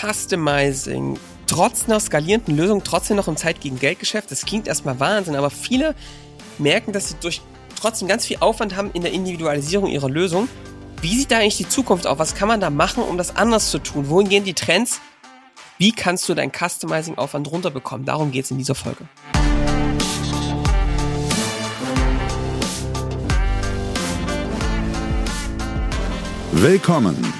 [0.00, 4.30] Customizing trotz einer skalierenden Lösung trotzdem noch im Zeit gegen Geldgeschäft?
[4.30, 5.94] Das klingt erstmal Wahnsinn, aber viele
[6.58, 7.42] merken, dass sie durch
[7.78, 10.48] trotzdem ganz viel Aufwand haben in der Individualisierung ihrer Lösung.
[11.02, 12.18] Wie sieht da eigentlich die Zukunft aus?
[12.18, 14.08] Was kann man da machen, um das anders zu tun?
[14.08, 15.00] Wohin gehen die Trends?
[15.76, 18.06] Wie kannst du deinen Customizing-Aufwand runterbekommen?
[18.06, 19.04] Darum geht es in dieser Folge.
[26.52, 27.39] Willkommen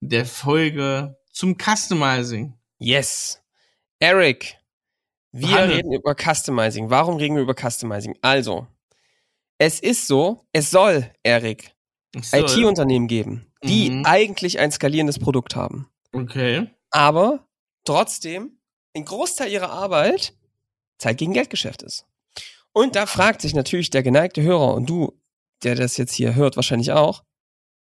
[0.00, 2.54] der Folge zum Customizing.
[2.78, 3.42] Yes.
[3.98, 4.56] Eric,
[5.32, 5.74] wir Hanne.
[5.74, 6.90] reden über Customizing.
[6.90, 8.16] Warum reden wir über Customizing?
[8.22, 8.66] Also,
[9.58, 11.74] es ist so, es soll, Eric,
[12.14, 14.06] IT-Unternehmen geben, die Mhm.
[14.06, 15.88] eigentlich ein skalierendes Produkt haben.
[16.12, 16.68] Okay.
[16.92, 17.46] aber
[17.84, 18.58] trotzdem
[18.96, 20.34] ein Großteil ihrer Arbeit
[20.98, 22.04] Zeit gegen Geldgeschäft ist.
[22.72, 25.12] Und da fragt sich natürlich der geneigte Hörer und du,
[25.62, 27.22] der das jetzt hier hört, wahrscheinlich auch,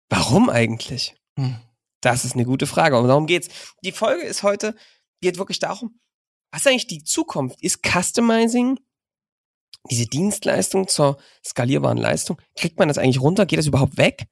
[0.09, 1.17] warum eigentlich?
[1.37, 1.57] Hm.
[2.03, 3.49] Das ist eine gute Frage und darum geht's.
[3.83, 4.77] Die Folge ist heute,
[5.23, 5.99] geht wirklich darum,
[6.53, 7.63] was ist eigentlich die Zukunft?
[7.63, 8.79] Ist Customizing
[9.91, 12.39] diese Dienstleistung zur skalierbaren Leistung?
[12.57, 13.47] Kriegt man das eigentlich runter?
[13.47, 14.27] Geht das überhaupt weg?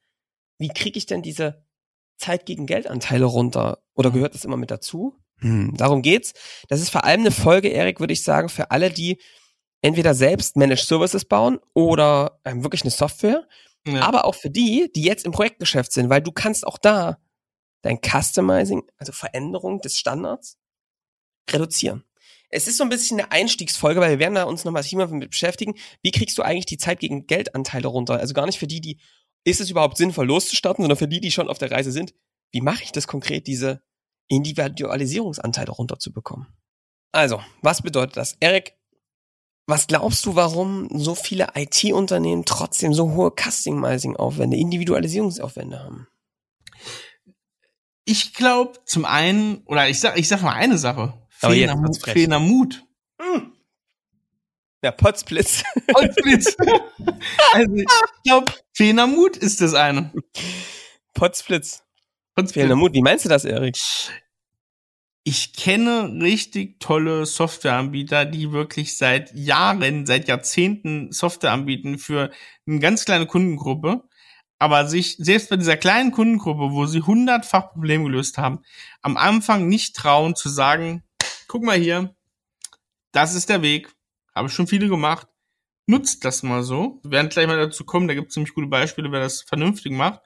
[0.59, 1.65] Wie kriege ich denn diese
[2.17, 3.81] Zeit gegen Geldanteile runter?
[3.95, 5.15] Oder gehört das immer mit dazu?
[5.39, 6.33] Hm, darum geht's.
[6.67, 9.19] Das ist vor allem eine Folge, Erik, würde ich sagen, für alle, die
[9.81, 13.47] entweder selbst Managed Services bauen oder ähm, wirklich eine Software,
[13.87, 14.01] Ja.
[14.01, 17.17] aber auch für die, die jetzt im Projektgeschäft sind, weil du kannst auch da
[17.81, 20.57] dein Customizing, also Veränderung des Standards,
[21.49, 22.03] reduzieren.
[22.49, 25.31] Es ist so ein bisschen eine Einstiegsfolge, weil wir werden da uns nochmal mal mit
[25.31, 25.75] beschäftigen.
[26.01, 28.19] Wie kriegst du eigentlich die Zeit gegen Geldanteile runter?
[28.19, 28.99] Also gar nicht für die, die,
[29.45, 32.13] ist es überhaupt sinnvoll loszustarten, sondern für die, die schon auf der Reise sind.
[32.51, 33.81] Wie mache ich das konkret, diese
[34.27, 36.47] Individualisierungsanteile runterzubekommen?
[37.13, 38.35] Also, was bedeutet das?
[38.39, 38.75] Erik,
[39.67, 46.07] was glaubst du, warum so viele IT-Unternehmen trotzdem so hohe Customizing-Aufwände, Individualisierungsaufwände haben?
[48.11, 51.13] Ich glaube, zum einen, oder ich sag, ich sag mal eine Sache.
[51.41, 52.83] Aber Fehlender, Mut, fehlender Mut.
[54.83, 55.63] Ja, Potzblitz.
[55.95, 56.57] Holzblitz.
[57.53, 57.85] also, ich
[58.25, 60.11] glaube, fehlender Mut ist das eine.
[61.13, 61.83] Potzblitz.
[62.35, 62.53] Holzblitz.
[62.53, 62.93] Fehlender Mut.
[62.93, 63.77] Wie meinst du das, Erik?
[65.23, 72.29] Ich kenne richtig tolle Softwareanbieter, die wirklich seit Jahren, seit Jahrzehnten Software anbieten für
[72.67, 74.03] eine ganz kleine Kundengruppe,
[74.61, 78.59] aber sich selbst bei dieser kleinen Kundengruppe, wo sie hundertfach Probleme gelöst haben,
[79.01, 81.03] am Anfang nicht trauen zu sagen,
[81.47, 82.15] guck mal hier,
[83.11, 83.91] das ist der Weg,
[84.35, 85.27] habe schon viele gemacht,
[85.87, 86.99] nutzt das mal so.
[87.01, 89.93] Wir werden gleich mal dazu kommen, da gibt es ziemlich gute Beispiele, wer das vernünftig
[89.93, 90.21] macht.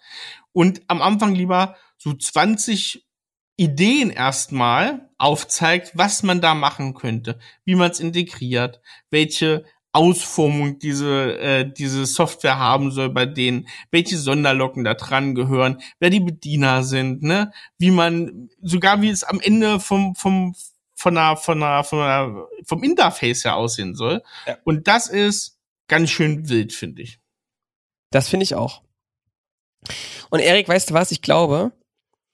[0.52, 3.08] Und am Anfang lieber so 20
[3.56, 8.82] Ideen erstmal aufzeigt, was man da machen könnte, wie man es integriert,
[9.12, 9.64] welche
[9.96, 16.10] Ausformung diese, äh, diese Software haben soll bei denen, welche Sonderlocken da dran gehören, wer
[16.10, 20.54] die Bediener sind, ne, wie man, sogar wie es am Ende vom, vom,
[20.96, 24.22] von einer, von einer, von einer, vom Interface her aussehen soll.
[24.46, 24.58] Ja.
[24.66, 25.58] Und das ist
[25.88, 27.20] ganz schön wild, finde ich.
[28.12, 28.82] Das finde ich auch.
[30.30, 31.12] Und Erik, weißt du was?
[31.12, 31.72] Ich glaube,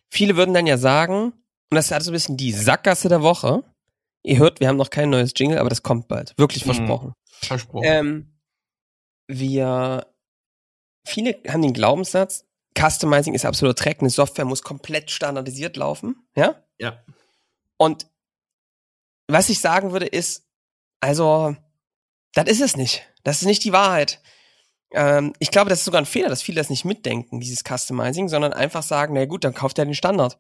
[0.10, 1.34] viele würden dann ja sagen,
[1.70, 3.64] und das ist also ein bisschen die Sackgasse der Woche.
[4.24, 6.34] Ihr hört, wir haben noch kein neues Jingle, aber das kommt bald.
[6.38, 7.14] Wirklich Mhm.
[7.46, 7.86] Versprochen.
[7.86, 8.40] Ähm,
[9.28, 10.08] wir,
[11.06, 12.46] viele haben den Glaubenssatz,
[12.78, 16.64] Customizing ist absoluter Dreck, eine Software muss komplett standardisiert laufen, ja?
[16.80, 17.04] ja.
[17.78, 18.08] Und
[19.28, 20.48] was ich sagen würde ist,
[21.00, 21.56] also,
[22.34, 23.04] das ist es nicht.
[23.24, 24.22] Das ist nicht die Wahrheit.
[24.92, 28.30] Ähm, ich glaube, das ist sogar ein Fehler, dass viele das nicht mitdenken, dieses Customizing,
[28.30, 30.38] sondern einfach sagen, na gut, dann kauft er den Standard.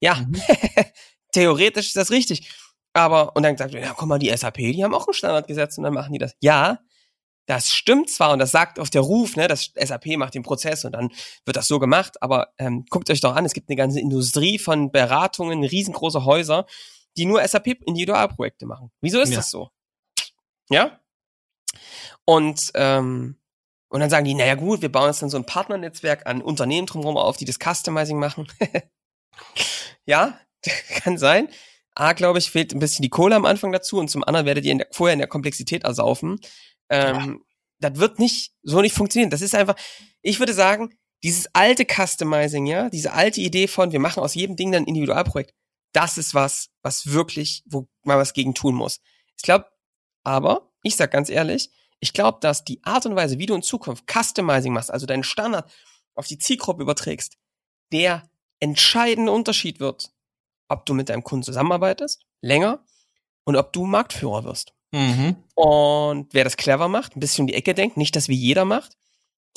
[0.00, 0.40] Ja, Mhm.
[1.32, 2.50] theoretisch ist das richtig.
[2.94, 5.46] Aber, und dann sagt, er, ja, guck mal, die SAP, die haben auch einen Standard
[5.46, 6.34] gesetzt und dann machen die das.
[6.40, 6.80] Ja,
[7.46, 10.84] das stimmt zwar und das sagt auf der Ruf, ne, das SAP macht den Prozess
[10.84, 11.10] und dann
[11.44, 14.58] wird das so gemacht, aber ähm, guckt euch doch an, es gibt eine ganze Industrie
[14.58, 16.66] von Beratungen, riesengroße Häuser,
[17.16, 18.90] die nur SAP-Individualprojekte machen.
[19.00, 19.36] Wieso ist Ja.
[19.36, 19.70] das so?
[20.70, 21.00] Ja?
[22.24, 23.38] Und, ähm,
[23.88, 26.86] und dann sagen die, naja gut, wir bauen jetzt dann so ein Partnernetzwerk an Unternehmen
[26.86, 28.46] drumherum auf, die das Customizing machen.
[30.06, 30.38] ja,
[31.02, 31.48] kann sein.
[31.94, 34.64] A, glaube ich, fehlt ein bisschen die Kohle am Anfang dazu und zum anderen werdet
[34.64, 36.40] ihr in der, vorher in der Komplexität ersaufen.
[36.88, 37.44] Ähm,
[37.80, 39.30] Das wird nicht, so nicht funktionieren.
[39.30, 39.76] Das ist einfach,
[40.22, 44.56] ich würde sagen, dieses alte Customizing, ja, diese alte Idee von, wir machen aus jedem
[44.56, 45.52] Ding dann ein Individualprojekt,
[45.92, 49.00] das ist was, was wirklich, wo man was gegen tun muss.
[49.36, 49.66] Ich glaube,
[50.24, 53.62] aber, ich sag ganz ehrlich, ich glaube, dass die Art und Weise, wie du in
[53.62, 55.70] Zukunft Customizing machst, also deinen Standard
[56.14, 57.36] auf die Zielgruppe überträgst,
[57.92, 58.28] der
[58.60, 60.11] entscheidende Unterschied wird,
[60.72, 62.84] ob du mit deinem Kunden zusammenarbeitest, länger,
[63.44, 64.74] und ob du Marktführer wirst.
[64.92, 65.36] Mhm.
[65.54, 68.64] Und wer das clever macht, ein bisschen um die Ecke denkt, nicht das wie jeder
[68.64, 68.96] macht,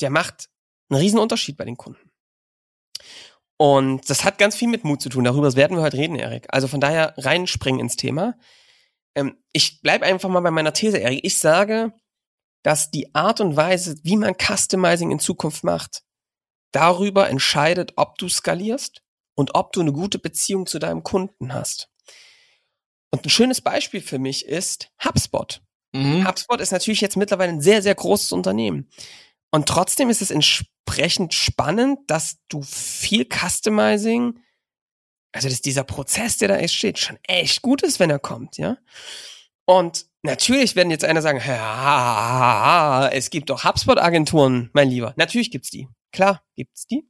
[0.00, 0.48] der macht
[0.88, 2.10] einen riesen Unterschied bei den Kunden.
[3.58, 5.24] Und das hat ganz viel mit Mut zu tun.
[5.24, 6.46] Darüber werden wir heute reden, Erik.
[6.50, 8.34] Also von daher reinspringen ins Thema.
[9.14, 11.20] Ähm, ich bleib einfach mal bei meiner These, Erik.
[11.22, 11.92] Ich sage,
[12.62, 16.02] dass die Art und Weise, wie man Customizing in Zukunft macht,
[16.72, 19.02] darüber entscheidet, ob du skalierst
[19.36, 21.90] und ob du eine gute Beziehung zu deinem Kunden hast.
[23.10, 25.62] Und ein schönes Beispiel für mich ist HubSpot.
[25.92, 26.26] Mhm.
[26.26, 28.90] HubSpot ist natürlich jetzt mittlerweile ein sehr, sehr großes Unternehmen.
[29.52, 34.40] Und trotzdem ist es entsprechend spannend, dass du viel Customizing,
[35.32, 38.78] also dass dieser Prozess, der da entsteht, schon echt gut ist, wenn er kommt, ja.
[39.66, 45.12] Und natürlich werden jetzt einer sagen, ja, es gibt doch HubSpot-Agenturen, mein Lieber.
[45.16, 45.88] Natürlich gibt's die.
[46.12, 47.08] Klar, gibt's die.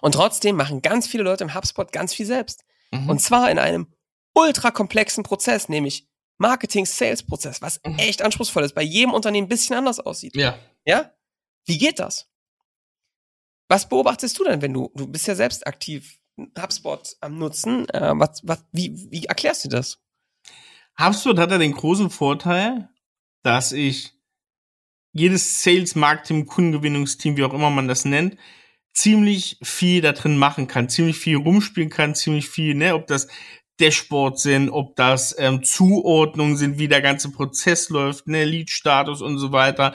[0.00, 2.64] Und trotzdem machen ganz viele Leute im HubSpot ganz viel selbst.
[2.90, 3.08] Mhm.
[3.10, 3.86] Und zwar in einem
[4.34, 7.98] ultra komplexen Prozess, nämlich Marketing-Sales-Prozess, was Mhm.
[7.98, 10.36] echt anspruchsvoll ist, bei jedem Unternehmen ein bisschen anders aussieht.
[10.36, 10.58] ja.
[10.86, 11.12] Ja?
[11.66, 12.28] Wie geht das?
[13.68, 16.18] Was beobachtest du denn, wenn du, du bist ja selbst aktiv
[16.60, 19.98] HubSpot am Nutzen, äh, was, was, wie, wie erklärst du das?
[21.00, 22.90] HubSpot hat ja den großen Vorteil,
[23.42, 24.12] dass ich
[25.12, 28.36] jedes Sales, Marketing, Kundengewinnungsteam, wie auch immer man das nennt,
[28.94, 33.28] ziemlich viel da drin machen kann, ziemlich viel rumspielen kann, ziemlich viel, ne, ob das
[33.80, 39.38] Dashboards sind, ob das ähm, Zuordnungen sind, wie der ganze Prozess läuft, ne, Lead-Status und
[39.38, 39.94] so weiter,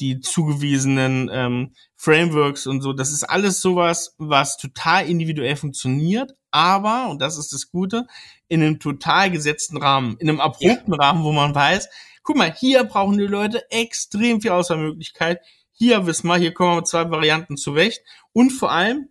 [0.00, 2.92] die zugewiesenen ähm, Frameworks und so.
[2.92, 8.06] Das ist alles sowas, was total individuell funktioniert, aber, und das ist das Gute,
[8.48, 11.88] in einem total gesetzten Rahmen, in einem abrupten Rahmen, wo man weiß,
[12.24, 15.40] guck mal, hier brauchen die Leute extrem viel Auswahlmöglichkeit.
[15.82, 18.02] Hier wissen wir, hier kommen wir mit zwei Varianten zurecht.
[18.34, 19.08] Und vor allem,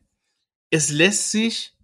[0.69, 1.75] es lässt sich,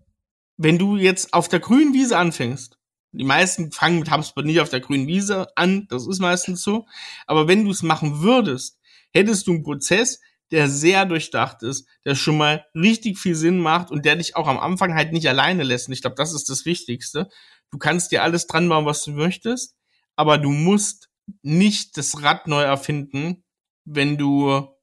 [0.58, 2.78] wenn du jetzt auf der grünen Wiese anfängst,
[3.12, 6.86] die meisten fangen mit HubSpot nicht auf der grünen Wiese an, das ist meistens so,
[7.26, 8.78] aber wenn du es machen würdest,
[9.12, 10.20] hättest du einen Prozess,
[10.52, 14.48] der sehr durchdacht ist, der schon mal richtig viel Sinn macht und der dich auch
[14.48, 15.88] am Anfang halt nicht alleine lässt.
[15.88, 17.28] Und ich glaube, das ist das Wichtigste.
[17.72, 19.76] Du kannst dir alles dran bauen, was du möchtest,
[20.16, 21.10] aber du musst
[21.42, 23.44] nicht das Rad neu erfinden,
[23.86, 24.75] wenn du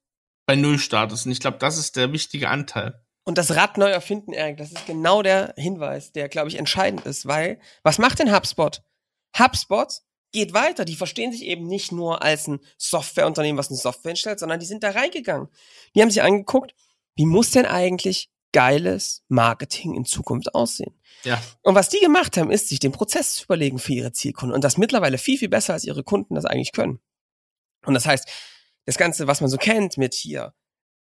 [0.47, 1.27] bei Null startest.
[1.27, 3.01] Und ich glaube, das ist der wichtige Anteil.
[3.25, 7.07] Und das Rad neu erfinden, Erik, das ist genau der Hinweis, der, glaube ich, entscheidend
[7.07, 8.83] ist, weil, was macht denn HubSpot?
[9.39, 10.01] HubSpot
[10.33, 10.85] geht weiter.
[10.85, 14.67] Die verstehen sich eben nicht nur als ein Softwareunternehmen, was eine Software entstellt, sondern die
[14.67, 15.49] sind da reingegangen.
[15.95, 16.75] Die haben sich angeguckt,
[17.15, 20.95] wie muss denn eigentlich geiles Marketing in Zukunft aussehen?
[21.25, 21.41] Ja.
[21.63, 24.55] Und was die gemacht haben, ist, sich den Prozess zu überlegen für ihre Zielkunden.
[24.55, 26.99] Und das mittlerweile viel, viel besser, als ihre Kunden das eigentlich können.
[27.85, 28.29] Und das heißt,
[28.87, 30.55] das Ganze, was man so kennt mit hier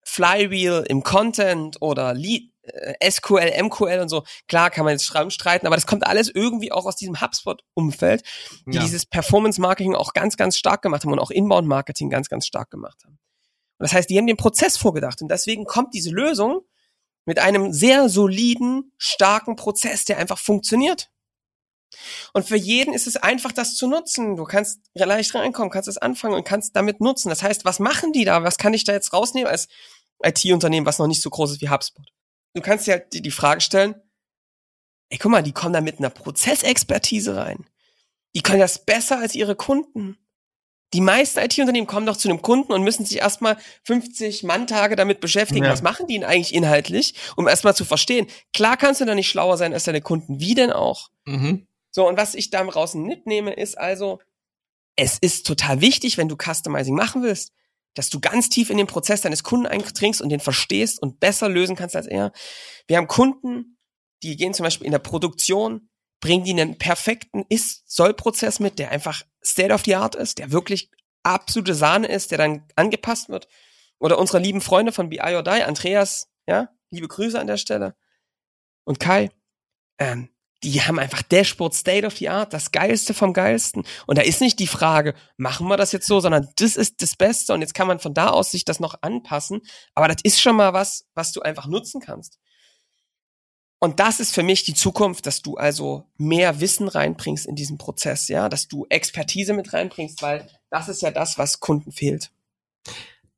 [0.03, 5.29] Flywheel im Content oder Lead, äh, SQL, MQL und so, klar kann man jetzt schreiben,
[5.29, 8.23] streiten, aber das kommt alles irgendwie auch aus diesem HubSpot-Umfeld,
[8.65, 8.81] die Ja.
[8.81, 12.97] dieses Performance-Marketing auch ganz, ganz stark gemacht haben und auch Inbound-Marketing ganz, ganz stark gemacht
[13.03, 13.19] haben.
[13.77, 16.61] Und das heißt, die haben den Prozess vorgedacht und deswegen kommt diese Lösung
[17.25, 21.09] mit einem sehr soliden, starken Prozess, der einfach funktioniert.
[22.33, 24.35] Und für jeden ist es einfach, das zu nutzen.
[24.35, 27.29] Du kannst leicht reinkommen, kannst es anfangen und kannst damit nutzen.
[27.29, 28.43] Das heißt, was machen die da?
[28.43, 29.67] Was kann ich da jetzt rausnehmen als
[30.23, 32.05] IT-Unternehmen, was noch nicht so groß ist wie HubSpot?
[32.53, 33.95] Du kannst dir halt die, Frage stellen,
[35.09, 37.65] ey, guck mal, die kommen da mit einer Prozessexpertise rein.
[38.35, 40.17] Die können das besser als ihre Kunden.
[40.93, 45.21] Die meisten IT-Unternehmen kommen doch zu einem Kunden und müssen sich erstmal 50 Manntage damit
[45.21, 45.65] beschäftigen.
[45.65, 45.71] Ja.
[45.71, 48.27] Was machen die denn eigentlich inhaltlich, um erstmal zu verstehen?
[48.53, 50.39] Klar kannst du da nicht schlauer sein als deine Kunden.
[50.39, 51.09] Wie denn auch?
[51.25, 51.67] Mhm.
[51.91, 54.19] So, und was ich da draußen mitnehme, ist also,
[54.95, 57.53] es ist total wichtig, wenn du Customizing machen willst,
[57.95, 61.49] dass du ganz tief in den Prozess deines Kunden eindringst und den verstehst und besser
[61.49, 62.31] lösen kannst als er.
[62.87, 63.77] Wir haben Kunden,
[64.23, 69.23] die gehen zum Beispiel in der Produktion, bringen die einen perfekten Ist-Soll-Prozess mit, der einfach
[69.43, 70.91] State of the Art ist, der wirklich
[71.23, 73.47] absolute Sahne ist, der dann angepasst wird.
[73.99, 77.95] Oder unsere lieben Freunde von BI or Die, Andreas, ja, liebe Grüße an der Stelle.
[78.83, 79.29] Und Kai,
[79.97, 80.29] ähm,
[80.63, 83.85] die haben einfach Dashboard State of the Art, das Geilste vom Geilsten.
[84.07, 87.15] Und da ist nicht die Frage, machen wir das jetzt so, sondern das ist das
[87.15, 89.61] Beste und jetzt kann man von da aus sich das noch anpassen.
[89.95, 92.39] Aber das ist schon mal was, was du einfach nutzen kannst.
[93.81, 97.77] Und das ist für mich die Zukunft, dass du also mehr Wissen reinbringst in diesen
[97.77, 102.31] Prozess, ja, dass du Expertise mit reinbringst, weil das ist ja das, was Kunden fehlt.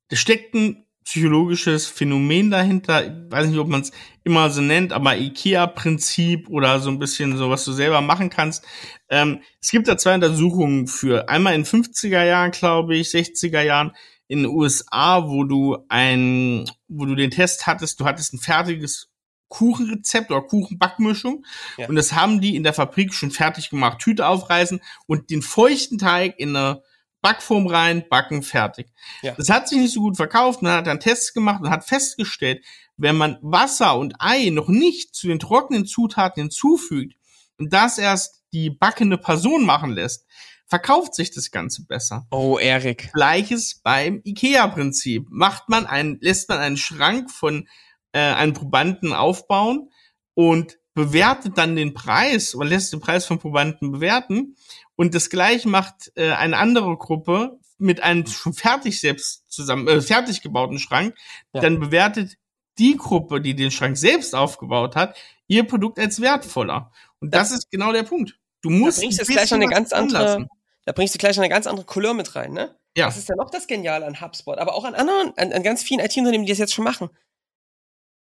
[0.09, 3.05] Da steckt ein psychologisches Phänomen dahinter.
[3.05, 3.91] Ich weiß nicht, ob man es
[4.23, 8.65] immer so nennt, aber IKEA-Prinzip oder so ein bisschen so, was du selber machen kannst.
[9.09, 11.27] Ähm, es gibt da zwei Untersuchungen für.
[11.27, 13.91] Einmal in 50er Jahren, glaube ich, 60er Jahren
[14.27, 19.09] in den USA, wo du ein, wo du den Test hattest, du hattest ein fertiges
[19.49, 21.45] Kuchenrezept oder Kuchenbackmischung.
[21.77, 21.89] Ja.
[21.89, 23.99] Und das haben die in der Fabrik schon fertig gemacht.
[23.99, 26.81] Tüte aufreißen und den feuchten Teig in eine
[27.21, 28.87] Backform rein, backen, fertig.
[29.21, 29.33] Ja.
[29.37, 30.61] Das hat sich nicht so gut verkauft.
[30.61, 32.63] Man hat dann Tests gemacht und hat festgestellt,
[32.97, 37.15] wenn man Wasser und Ei noch nicht zu den trockenen Zutaten hinzufügt
[37.57, 40.25] und das erst die backende Person machen lässt,
[40.67, 42.27] verkauft sich das Ganze besser.
[42.31, 43.11] Oh, Erik.
[43.13, 45.27] Gleiches beim IKEA-Prinzip.
[45.29, 47.67] Macht man einen, lässt man einen Schrank von
[48.13, 49.89] äh, einen Probanden aufbauen
[50.33, 54.55] und bewertet dann den Preis oder lässt den Preis von Probanden bewerten.
[55.01, 59.99] Und das gleiche macht äh, eine andere Gruppe mit einem schon fertig selbst zusammen, äh,
[59.99, 61.15] fertig gebauten Schrank.
[61.53, 61.61] Ja.
[61.61, 62.37] Dann bewertet
[62.77, 65.17] die Gruppe, die den Schrank selbst aufgebaut hat,
[65.47, 66.91] ihr Produkt als wertvoller.
[67.19, 68.37] Und das, das ist genau der Punkt.
[68.61, 70.47] Du musst da bringst jetzt gleich noch eine ganz andere,
[70.85, 72.75] da bringst du gleich noch eine ganz andere Couleur mit rein, ne?
[72.95, 73.07] Ja.
[73.07, 75.81] Das ist ja noch das Geniale an HubSpot, aber auch an anderen, an, an ganz
[75.81, 77.09] vielen IT-Unternehmen, die das jetzt schon machen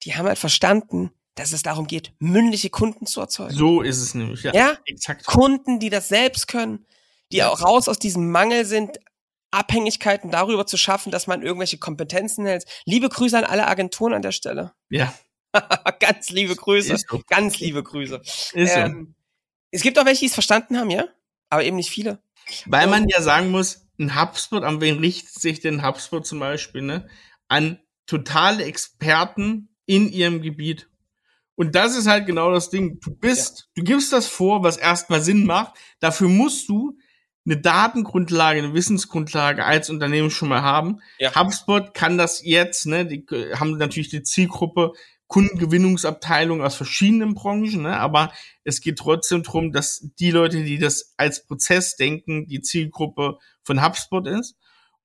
[0.04, 3.54] die haben halt verstanden, dass es darum geht, mündliche Kunden zu erzeugen.
[3.54, 4.54] So ist es nämlich, ja.
[4.54, 5.26] Ja, exakt.
[5.26, 6.86] Kunden, die das selbst können,
[7.32, 8.98] die auch raus aus diesem Mangel sind,
[9.50, 12.64] Abhängigkeiten darüber zu schaffen, dass man irgendwelche Kompetenzen hält.
[12.84, 14.72] Liebe Grüße an alle Agenturen an der Stelle.
[14.90, 15.14] Ja.
[16.00, 16.96] ganz liebe Grüße.
[17.08, 17.22] So.
[17.28, 18.16] Ganz liebe Grüße.
[18.16, 19.14] Ist ähm, so.
[19.70, 21.06] Es gibt auch welche, die es verstanden haben, ja?
[21.50, 22.20] Aber eben nicht viele.
[22.66, 26.82] Weil man ja sagen muss, ein HubSpot, an wen richtet sich denn HubSpot zum Beispiel,
[26.82, 27.08] ne?
[27.48, 30.88] An totale Experten in ihrem Gebiet.
[31.58, 33.00] Und das ist halt genau das Ding.
[33.00, 33.64] Du bist, ja.
[33.74, 35.76] du gibst das vor, was erstmal Sinn macht.
[35.98, 36.96] Dafür musst du
[37.44, 41.00] eine Datengrundlage, eine Wissensgrundlage als Unternehmen schon mal haben.
[41.18, 41.34] Ja.
[41.34, 44.92] HubSpot kann das jetzt, ne, die haben natürlich die Zielgruppe
[45.26, 51.12] Kundengewinnungsabteilung aus verschiedenen Branchen, ne, aber es geht trotzdem darum, dass die Leute, die das
[51.16, 54.54] als Prozess denken, die Zielgruppe von HubSpot ist.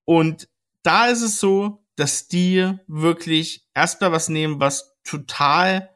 [0.06, 0.48] Und
[0.84, 5.90] da ist es so, dass die wirklich erstmal was nehmen, was total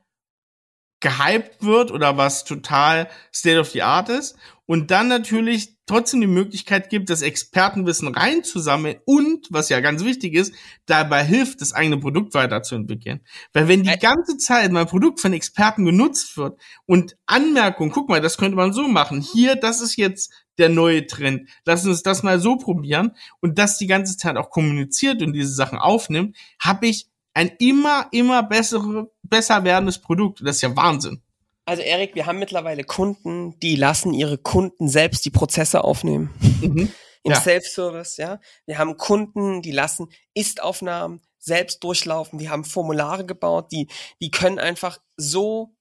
[1.00, 4.36] gehypt wird oder was total State of the Art ist
[4.66, 10.34] und dann natürlich trotzdem die Möglichkeit gibt, das Expertenwissen reinzusammeln und, was ja ganz wichtig
[10.34, 10.54] ist,
[10.86, 13.22] dabei hilft, das eigene Produkt weiterzuentwickeln.
[13.54, 18.20] Weil wenn die ganze Zeit mein Produkt von Experten genutzt wird und Anmerkungen, guck mal,
[18.20, 21.50] das könnte man so machen, hier, das ist jetzt der neue Trend.
[21.66, 25.54] Lass uns das mal so probieren und das die ganze Zeit auch kommuniziert und diese
[25.54, 30.42] Sachen aufnimmt, habe ich ein immer, immer bessere, besser werdendes Produkt.
[30.44, 31.22] Das ist ja Wahnsinn.
[31.66, 36.34] Also Erik, wir haben mittlerweile Kunden, die lassen ihre Kunden selbst die Prozesse aufnehmen.
[36.62, 36.92] Mhm.
[37.22, 37.40] Im ja.
[37.40, 38.40] Self-Service, ja.
[38.66, 42.40] Wir haben Kunden, die lassen Ist-Aufnahmen selbst durchlaufen.
[42.40, 43.88] Wir haben Formulare gebaut, die,
[44.20, 45.76] die können einfach so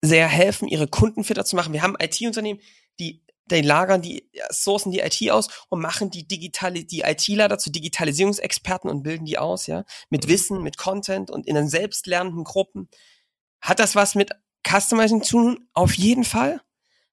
[0.00, 1.74] sehr helfen, ihre Kunden fitter zu machen.
[1.74, 2.60] Wir haben IT-Unternehmen,
[3.00, 7.70] die die lagern die sourcen die IT aus und machen die digitale die ITler dazu
[7.70, 10.28] Digitalisierungsexperten und bilden die aus, ja, mit mhm.
[10.30, 12.88] Wissen, mit Content und in den selbstlernenden Gruppen.
[13.60, 14.30] Hat das was mit
[14.66, 15.68] Customizing zu tun?
[15.72, 16.60] Auf jeden Fall,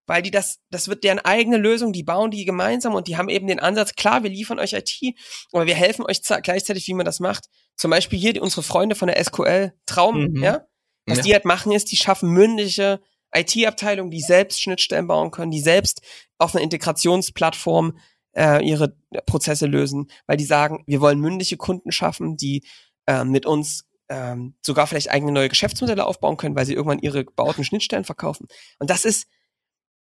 [0.08, 3.30] weil die das das wird deren eigene Lösung, die bauen die gemeinsam und die haben
[3.30, 5.16] eben den Ansatz, klar, wir liefern euch IT,
[5.52, 7.46] aber wir helfen euch gleichzeitig, wie man das macht.
[7.76, 10.44] Zum Beispiel hier die, unsere Freunde von der SQL Traum, mhm.
[10.44, 10.66] ja,
[11.06, 11.24] was ja.
[11.24, 13.02] die halt machen ist, die schaffen mündliche
[13.34, 16.02] IT-Abteilungen, die selbst Schnittstellen bauen können, die selbst
[16.38, 17.98] auf einer Integrationsplattform
[18.36, 22.64] äh, ihre Prozesse lösen, weil die sagen, wir wollen mündliche Kunden schaffen, die
[23.08, 27.26] äh, mit uns ähm, sogar vielleicht eigene neue Geschäftsmodelle aufbauen können, weil sie irgendwann ihre
[27.26, 28.48] gebauten Schnittstellen verkaufen.
[28.80, 29.28] Und das ist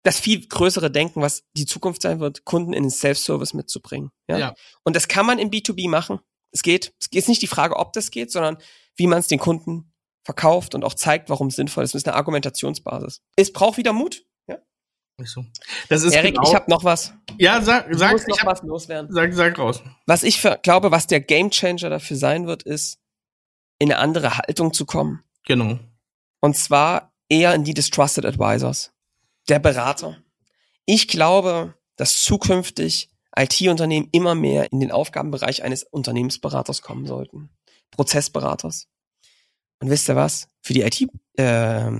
[0.02, 4.10] das viel größere Denken, was die Zukunft sein wird, Kunden in den Self-Service mitzubringen.
[4.28, 4.38] Ja?
[4.38, 4.54] ja?
[4.84, 6.20] Und das kann man im B2B machen.
[6.52, 6.94] Es geht.
[7.00, 8.58] Es ist nicht die Frage, ob das geht, sondern
[8.94, 9.92] wie man es den Kunden
[10.26, 11.94] verkauft und auch zeigt, warum es sinnvoll ist.
[11.94, 13.22] Das ist eine Argumentationsbasis.
[13.36, 14.24] Es braucht wieder Mut.
[14.48, 14.58] Ja.
[15.24, 15.44] So.
[15.88, 17.14] Das ist Erik, genau, ich habe noch was.
[17.38, 19.10] Ja, sag, sag, ich noch hab, was loswerden.
[19.12, 19.82] Sag, sag raus.
[20.04, 22.98] Was ich für, glaube, was der Gamechanger dafür sein wird, ist,
[23.78, 25.22] in eine andere Haltung zu kommen.
[25.46, 25.78] Genau.
[26.40, 28.92] Und zwar eher in die des Trusted Advisors.
[29.48, 30.18] Der Berater.
[30.86, 37.50] Ich glaube, dass zukünftig IT-Unternehmen immer mehr in den Aufgabenbereich eines Unternehmensberaters kommen sollten.
[37.92, 38.88] Prozessberaters.
[39.80, 40.48] Und wisst ihr was?
[40.62, 41.90] Für die IT, äh,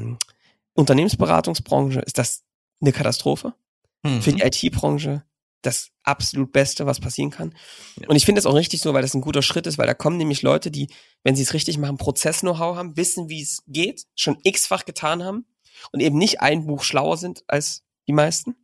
[0.74, 2.44] Unternehmensberatungsbranche ist das
[2.80, 3.54] eine Katastrophe.
[4.02, 4.22] Mhm.
[4.22, 5.24] Für die IT-Branche
[5.62, 7.54] das absolut Beste, was passieren kann.
[8.00, 8.08] Ja.
[8.08, 9.94] Und ich finde es auch richtig so, weil das ein guter Schritt ist, weil da
[9.94, 10.88] kommen nämlich Leute, die,
[11.24, 15.44] wenn sie es richtig machen, Prozess-Know-how haben, wissen, wie es geht, schon x-fach getan haben
[15.92, 18.54] und eben nicht ein Buch schlauer sind als die meisten.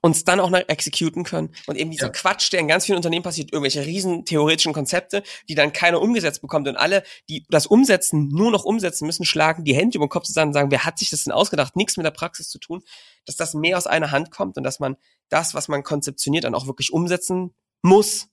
[0.00, 2.12] Uns dann auch noch executen können und eben dieser Ja.
[2.12, 6.40] Quatsch, der in ganz vielen Unternehmen passiert, irgendwelche riesen theoretischen Konzepte, die dann keiner umgesetzt
[6.40, 10.10] bekommt und alle, die das umsetzen, nur noch umsetzen müssen, schlagen die Hände über den
[10.10, 11.76] Kopf zusammen und sagen, wer hat sich das denn ausgedacht?
[11.76, 12.82] Nichts mit der Praxis zu tun,
[13.24, 14.96] dass das mehr aus einer Hand kommt und dass man
[15.28, 18.28] das, was man konzeptioniert, dann auch wirklich umsetzen muss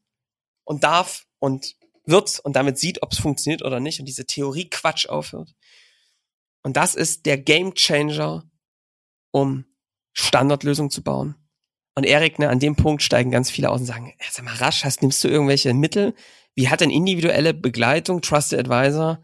[0.63, 1.75] und darf und
[2.05, 5.53] wird und damit sieht, ob es funktioniert oder nicht und diese Theorie Quatsch aufhört.
[6.61, 8.49] Und das ist der Game Changer,
[9.31, 9.65] um
[10.13, 11.35] Standardlösungen zu bauen.
[11.95, 14.83] Und Erik, ne, an dem Punkt steigen ganz viele aus und sagen, sag mal, rasch,
[14.83, 16.15] hast, nimmst du irgendwelche Mittel?
[16.55, 19.21] Wie hat denn individuelle Begleitung, Trusted Advisor,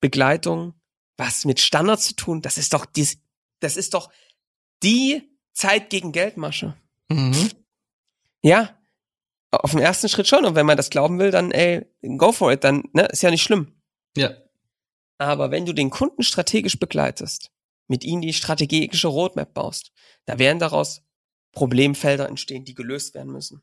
[0.00, 0.74] Begleitung,
[1.16, 2.42] was mit Standards zu tun?
[2.42, 3.18] Das ist doch dies,
[3.60, 4.10] das ist doch
[4.82, 5.22] die
[5.52, 6.76] Zeit gegen Geldmasche.
[7.08, 7.50] Mhm.
[8.42, 8.78] Ja,
[9.50, 10.44] auf dem ersten Schritt schon.
[10.44, 13.30] Und wenn man das glauben will, dann, ey, go for it, dann, ne, ist ja
[13.30, 13.72] nicht schlimm.
[14.16, 14.30] Ja.
[15.18, 17.50] Aber wenn du den Kunden strategisch begleitest,
[17.88, 19.92] mit ihnen die strategische Roadmap baust,
[20.26, 21.02] da werden daraus
[21.52, 23.62] Problemfelder entstehen, die gelöst werden müssen.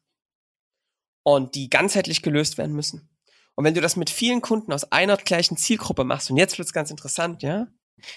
[1.23, 3.09] Und die ganzheitlich gelöst werden müssen.
[3.55, 6.73] Und wenn du das mit vielen Kunden aus einer gleichen Zielgruppe machst, und jetzt wird's
[6.73, 7.67] ganz interessant, ja?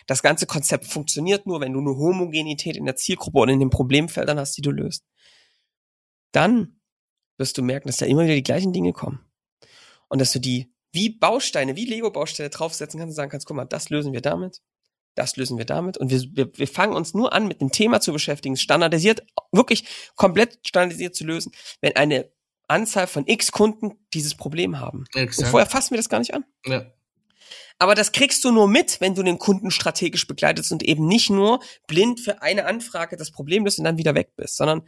[0.06, 3.70] Das ganze Konzept funktioniert nur, wenn du eine Homogenität in der Zielgruppe oder in den
[3.70, 5.06] Problemfeldern hast, die du löst.
[6.32, 6.80] Dann
[7.38, 9.24] wirst du merken, dass da immer wieder die gleichen Dinge kommen.
[10.08, 13.66] Und dass du die wie Bausteine, wie Lego-Bausteine draufsetzen kannst und sagen kannst, guck mal,
[13.66, 14.62] das lösen wir damit,
[15.18, 15.98] das lösen wir damit.
[15.98, 19.22] Und wir, wir, wir fangen uns nur an, mit dem Thema zu beschäftigen, standardisiert,
[19.52, 19.84] wirklich
[20.16, 22.30] komplett standardisiert zu lösen, wenn eine
[22.68, 25.04] Anzahl von x Kunden dieses Problem haben.
[25.14, 25.50] Und Exakt.
[25.50, 26.44] vorher fassen wir das gar nicht an.
[26.66, 26.86] Ja.
[27.78, 31.30] Aber das kriegst du nur mit, wenn du den Kunden strategisch begleitest und eben nicht
[31.30, 34.82] nur blind für eine Anfrage das Problem löst und dann wieder weg bist, sondern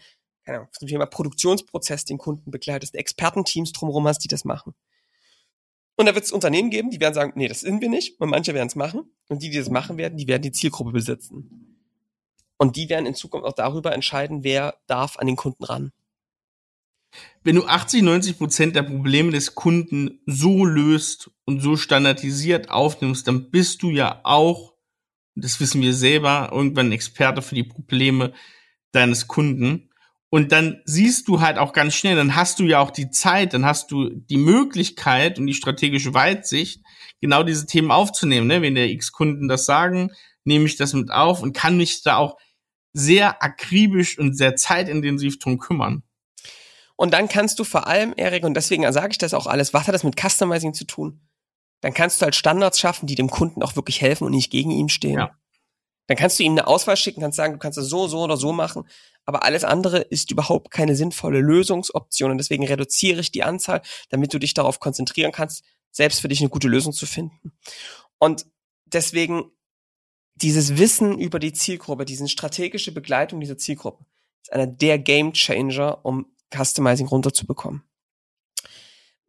[0.45, 4.75] keine Ahnung, zum Thema Produktionsprozess den Kunden begleitest, Expertenteams drumherum hast, die das machen.
[6.01, 8.19] Und da wird es Unternehmen geben, die werden sagen, nee, das sind wir nicht.
[8.23, 9.03] Und manche werden es machen.
[9.29, 11.77] Und die, die das machen werden, die werden die Zielgruppe besitzen.
[12.57, 15.93] Und die werden in Zukunft auch darüber entscheiden, wer darf an den Kunden ran.
[17.45, 23.29] Wenn du 80, 90 Prozent der Probleme des Kunden so löst und so standardisiert aufnimmst,
[23.29, 24.73] dann bist du ja auch,
[25.35, 28.33] das wissen wir selber, irgendwann Experte für die Probleme
[28.93, 29.90] deines Kunden.
[30.31, 33.53] Und dann siehst du halt auch ganz schnell, dann hast du ja auch die Zeit,
[33.53, 36.83] dann hast du die Möglichkeit und die strategische Weitsicht,
[37.21, 38.47] genau diese Themen aufzunehmen.
[38.47, 38.63] Ne?
[38.63, 40.13] Wenn der X-Kunden das sagen,
[40.45, 42.37] nehme ich das mit auf und kann mich da auch
[42.93, 46.05] sehr akribisch und sehr zeitintensiv drum kümmern.
[46.97, 49.87] Und dann kannst du vor allem, Erik, und deswegen sage ich das auch alles, was
[49.87, 51.21] hat das mit Customizing zu tun?
[51.81, 54.71] Dann kannst du halt Standards schaffen, die dem Kunden auch wirklich helfen und nicht gegen
[54.71, 55.19] ihn stehen.
[55.19, 55.40] Ja.
[56.11, 58.37] Dann kannst du ihm eine Auswahl schicken, kannst sagen, du kannst es so, so oder
[58.37, 58.83] so machen.
[59.27, 62.33] Aber alles andere ist überhaupt keine sinnvolle Lösungsoption.
[62.33, 66.41] Und deswegen reduziere ich die Anzahl, damit du dich darauf konzentrieren kannst, selbst für dich
[66.41, 67.53] eine gute Lösung zu finden.
[68.19, 68.45] Und
[68.87, 69.53] deswegen
[70.35, 74.05] dieses Wissen über die Zielgruppe, diese strategische Begleitung dieser Zielgruppe,
[74.43, 77.85] ist einer der Game Changer, um Customizing runterzubekommen.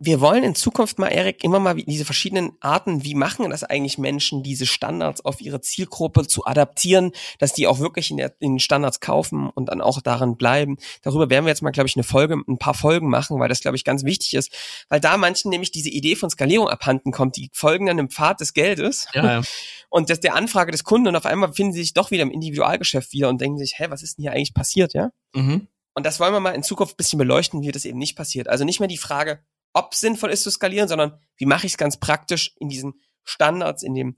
[0.03, 3.99] Wir wollen in Zukunft mal, Erik, immer mal diese verschiedenen Arten, wie machen das eigentlich
[3.99, 8.53] Menschen, diese Standards auf ihre Zielgruppe zu adaptieren, dass die auch wirklich in, der, in
[8.53, 10.77] den Standards kaufen und dann auch daran bleiben.
[11.03, 13.59] Darüber werden wir jetzt mal, glaube ich, eine Folge, ein paar Folgen machen, weil das,
[13.59, 14.51] glaube ich, ganz wichtig ist,
[14.89, 17.35] weil da manchen nämlich diese Idee von Skalierung abhanden kommt.
[17.35, 19.41] Die folgen dann im Pfad des Geldes Ja, ja.
[19.89, 22.31] und das der Anfrage des Kunden und auf einmal finden sie sich doch wieder im
[22.31, 25.11] Individualgeschäft wieder und denken sich, hä, was ist denn hier eigentlich passiert, ja?
[25.35, 25.67] Mhm.
[25.93, 28.47] Und das wollen wir mal in Zukunft ein bisschen beleuchten, wie das eben nicht passiert.
[28.47, 31.73] Also nicht mehr die Frage, ob es sinnvoll ist zu skalieren, sondern wie mache ich
[31.73, 34.17] es ganz praktisch in diesen Standards, in dem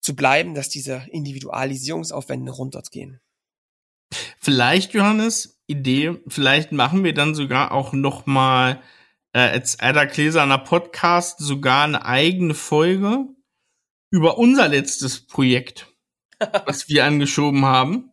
[0.00, 3.20] zu bleiben, dass diese Individualisierungsaufwände runtergehen.
[4.38, 8.82] Vielleicht, Johannes, Idee, vielleicht machen wir dann sogar auch noch mal
[9.32, 13.26] äh, als Ada Gläserner Podcast sogar eine eigene Folge
[14.10, 15.88] über unser letztes Projekt,
[16.66, 18.12] was wir angeschoben haben,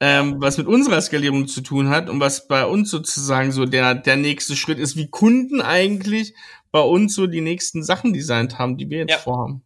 [0.00, 3.94] ähm, was mit unserer Skalierung zu tun hat und was bei uns sozusagen so der,
[3.94, 6.34] der nächste Schritt ist, wie Kunden eigentlich
[6.70, 9.18] bei uns so die nächsten Sachen designt haben, die wir jetzt Ja.
[9.18, 9.64] vorhaben.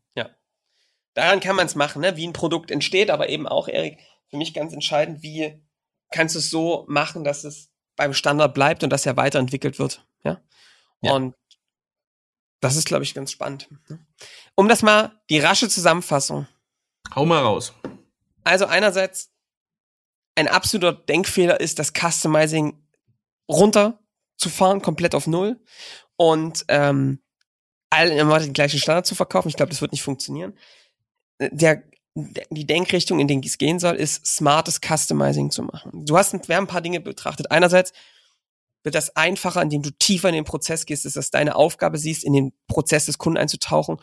[1.14, 2.16] Daran kann man es machen, ne?
[2.16, 3.98] wie ein Produkt entsteht, aber eben auch, Erik,
[4.30, 5.62] für mich ganz entscheidend, wie
[6.10, 10.06] kannst du es so machen, dass es beim Standard bleibt und dass er weiterentwickelt wird.
[10.24, 10.40] Ja.
[11.02, 11.12] Ja.
[11.12, 11.34] Und
[12.60, 13.68] das ist, glaube ich, ganz spannend.
[13.90, 13.98] ne?
[14.54, 16.46] Um das mal die rasche Zusammenfassung.
[17.14, 17.74] Hau mal raus.
[18.42, 19.31] Also einerseits
[20.34, 22.74] ein absoluter Denkfehler ist, das Customizing
[23.48, 25.60] runterzufahren, komplett auf Null
[26.16, 27.20] und ähm,
[27.90, 29.48] allen immer den gleichen Standard zu verkaufen.
[29.48, 30.54] Ich glaube, das wird nicht funktionieren.
[31.38, 31.82] Der,
[32.14, 36.06] die Denkrichtung, in die es gehen soll, ist smartes Customizing zu machen.
[36.06, 37.50] Du hast, wir haben ein paar Dinge betrachtet.
[37.50, 37.92] Einerseits
[38.82, 42.24] wird das einfacher, indem du tiefer in den Prozess gehst, ist das deine Aufgabe siehst,
[42.24, 43.98] in den Prozess des Kunden einzutauchen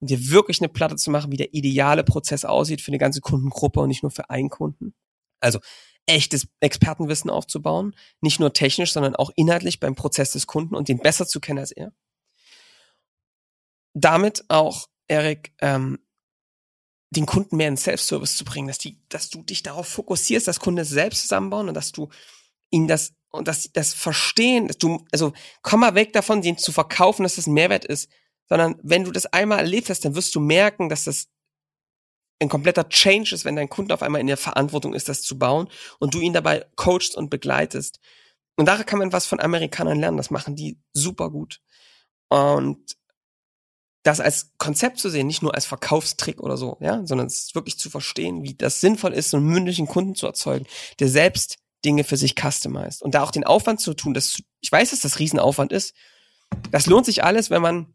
[0.00, 3.20] und dir wirklich eine Platte zu machen, wie der ideale Prozess aussieht für eine ganze
[3.20, 4.94] Kundengruppe und nicht nur für einen Kunden.
[5.42, 5.60] Also
[6.06, 7.94] echtes Expertenwissen aufzubauen.
[8.20, 11.60] Nicht nur technisch, sondern auch inhaltlich beim Prozess des Kunden und den besser zu kennen
[11.60, 11.92] als er.
[13.94, 15.98] Damit auch, Erik, ähm,
[17.10, 20.60] den Kunden mehr in Self-Service zu bringen, dass die, dass du dich darauf fokussierst, dass
[20.60, 22.08] Kunden selbst zusammenbauen und dass du
[22.70, 26.70] ihnen das und dass das verstehen, dass du, also komm mal weg davon, den zu
[26.72, 28.10] verkaufen, dass das ein Mehrwert ist,
[28.48, 31.28] sondern wenn du das einmal erlebt hast, dann wirst du merken, dass das
[32.40, 35.38] ein kompletter Change ist, wenn dein Kunde auf einmal in der Verantwortung ist, das zu
[35.38, 35.68] bauen
[35.98, 38.00] und du ihn dabei coachst und begleitest.
[38.56, 40.16] Und daran kann man was von Amerikanern lernen.
[40.16, 41.60] Das machen die super gut.
[42.28, 42.96] Und
[44.02, 47.78] das als Konzept zu sehen, nicht nur als Verkaufstrick oder so, ja, sondern es wirklich
[47.78, 50.66] zu verstehen, wie das sinnvoll ist, so einen mündlichen Kunden zu erzeugen,
[50.98, 53.02] der selbst Dinge für sich customized.
[53.02, 55.94] Und da auch den Aufwand zu tun, das, ich weiß, dass das Riesenaufwand ist.
[56.70, 57.94] Das lohnt sich alles, wenn man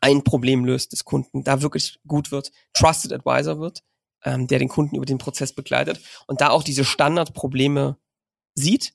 [0.00, 3.82] ein Problem löst des Kunden, da wirklich gut wird, Trusted Advisor wird,
[4.24, 7.96] ähm, der den Kunden über den Prozess begleitet und da auch diese Standardprobleme
[8.54, 8.94] sieht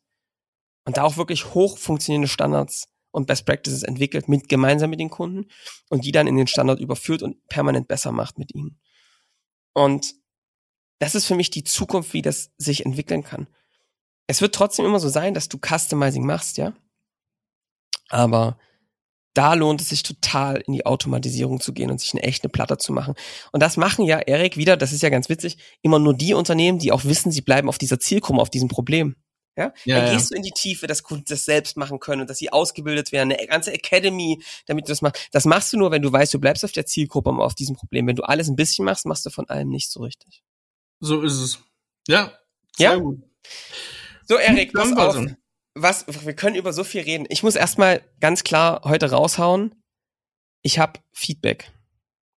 [0.85, 5.09] und da auch wirklich hoch funktionierende Standards und Best Practices entwickelt, mit, gemeinsam mit den
[5.09, 5.49] Kunden
[5.89, 8.79] und die dann in den Standard überführt und permanent besser macht mit ihnen.
[9.73, 10.13] Und
[10.99, 13.47] das ist für mich die Zukunft, wie das sich entwickeln kann.
[14.27, 16.73] Es wird trotzdem immer so sein, dass du Customizing machst, ja.
[18.09, 18.57] Aber
[19.37, 22.77] da lohnt es sich total in die Automatisierung zu gehen und sich eine echte Platte
[22.77, 23.13] zu machen.
[23.51, 26.79] Und das machen ja, Erik, wieder, das ist ja ganz witzig, immer nur die Unternehmen,
[26.79, 29.15] die auch wissen, sie bleiben auf dieser Zielgruppe, auf diesem Problem.
[29.55, 30.35] Ja, ja dann gehst ja.
[30.35, 33.31] du in die Tiefe, dass Kunden das selbst machen können und dass sie ausgebildet werden,
[33.31, 35.29] eine ganze Academy, damit du das machst.
[35.31, 38.07] Das machst du nur, wenn du weißt, du bleibst auf der Zielgruppe auf diesem Problem.
[38.07, 40.41] Wenn du alles ein bisschen machst, machst du von allem nicht so richtig.
[40.99, 41.59] So ist es.
[42.07, 42.31] Ja.
[42.75, 42.97] Sehr ja.
[42.97, 43.21] gut.
[44.27, 45.15] So, Erik, pass auf
[45.81, 47.25] was, wir können über so viel reden.
[47.29, 49.75] Ich muss erstmal ganz klar heute raushauen.
[50.61, 51.71] Ich habe Feedback.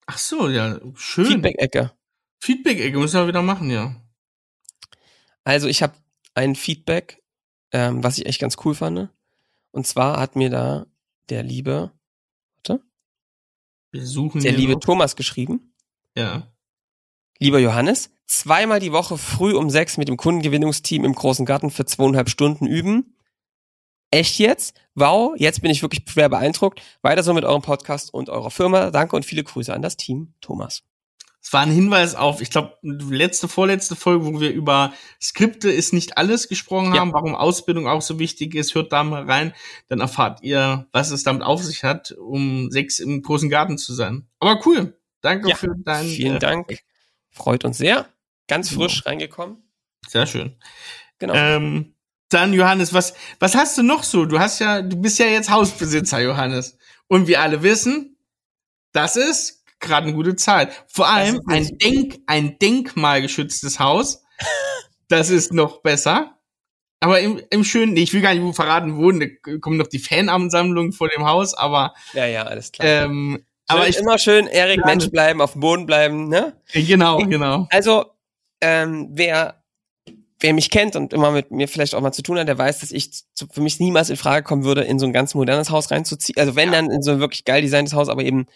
[0.06, 1.26] Ach so, ja, schön.
[1.26, 1.92] Feedback-Ecke.
[2.40, 3.96] Feedback-Ecke müssen wir wieder machen, ja.
[5.44, 5.94] Also ich habe
[6.34, 7.22] ein Feedback,
[7.72, 9.08] ähm, was ich echt ganz cool fand.
[9.72, 10.86] Und zwar hat mir da
[11.28, 11.92] der liebe,
[12.56, 12.82] warte,
[13.92, 14.80] wir suchen der liebe noch.
[14.80, 15.74] Thomas geschrieben.
[16.16, 16.52] Ja.
[17.38, 21.86] Lieber Johannes, zweimal die Woche früh um sechs mit dem Kundengewinnungsteam im großen Garten für
[21.86, 23.16] zweieinhalb Stunden üben
[24.10, 24.74] echt jetzt?
[24.94, 26.82] Wow, jetzt bin ich wirklich schwer beeindruckt.
[27.02, 28.90] Weiter so mit eurem Podcast und eurer Firma.
[28.90, 30.34] Danke und viele Grüße an das Team.
[30.40, 30.82] Thomas.
[31.42, 35.94] Es war ein Hinweis auf, ich glaube, letzte, vorletzte Folge, wo wir über Skripte ist
[35.94, 37.00] nicht alles gesprochen ja.
[37.00, 38.74] haben, warum Ausbildung auch so wichtig ist.
[38.74, 39.54] Hört da mal rein,
[39.88, 43.94] dann erfahrt ihr, was es damit auf sich hat, um sechs im großen Garten zu
[43.94, 44.28] sein.
[44.38, 44.98] Aber cool.
[45.22, 46.08] Danke ja, für deinen.
[46.08, 46.78] Vielen äh, Dank.
[47.30, 48.06] Freut uns sehr.
[48.46, 49.10] Ganz frisch genau.
[49.10, 49.62] reingekommen.
[50.08, 50.56] Sehr schön.
[51.18, 51.34] Genau.
[51.34, 51.94] Ähm,
[52.30, 54.24] dann, Johannes, was, was hast du noch so?
[54.24, 56.78] Du hast ja, du bist ja jetzt Hausbesitzer, Johannes.
[57.08, 58.16] Und wir alle wissen,
[58.92, 60.84] das ist gerade eine gute Zeit.
[60.88, 64.22] Vor allem ein Denk, ein denkmalgeschütztes Haus.
[65.08, 66.38] Das ist noch besser.
[67.00, 69.26] Aber im, im schönen, ich will gar nicht verraten, wo, da
[69.60, 71.94] kommen noch die Fanansammlungen vor dem Haus, aber.
[72.12, 73.06] Ja, ja, alles klar.
[73.06, 76.60] Ähm, aber ich immer schön, Erik, Mensch bleiben, auf dem Boden bleiben, ne?
[76.72, 77.66] Genau, genau.
[77.70, 78.06] Also,
[78.60, 79.59] ähm, wer
[80.40, 82.80] wer mich kennt und immer mit mir vielleicht auch mal zu tun hat, der weiß,
[82.80, 85.70] dass ich zu, für mich niemals in Frage kommen würde, in so ein ganz modernes
[85.70, 86.38] Haus reinzuziehen.
[86.38, 86.80] Also wenn ja.
[86.80, 88.46] dann in so ein wirklich geil designtes Haus, aber eben